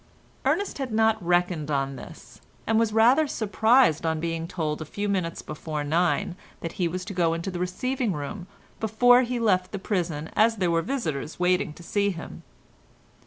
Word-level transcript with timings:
Ernest 0.45 0.79
had 0.79 0.91
not 0.91 1.23
reckoned 1.23 1.69
on 1.69 1.95
this, 1.95 2.41
and 2.65 2.79
was 2.79 2.91
rather 2.91 3.27
surprised 3.27 4.03
on 4.03 4.19
being 4.19 4.47
told 4.47 4.81
a 4.81 4.83
few 4.83 5.07
minutes 5.07 5.43
before 5.43 5.83
nine 5.83 6.35
that 6.61 6.71
he 6.71 6.87
was 6.87 7.05
to 7.05 7.13
go 7.13 7.35
into 7.35 7.51
the 7.51 7.59
receiving 7.59 8.11
room 8.11 8.47
before 8.79 9.21
he 9.21 9.39
left 9.39 9.71
the 9.71 9.77
prison 9.77 10.31
as 10.35 10.55
there 10.55 10.71
were 10.71 10.81
visitors 10.81 11.39
waiting 11.39 11.71
to 11.73 11.83
see 11.83 12.09
him. 12.09 12.41